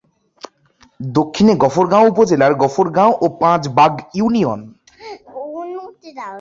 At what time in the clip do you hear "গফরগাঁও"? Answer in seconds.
1.63-2.09, 2.55-3.11